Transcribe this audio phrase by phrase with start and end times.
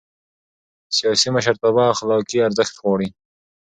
[0.97, 3.07] سیاسي مشرتابه اخلاقي ارزښت غواړي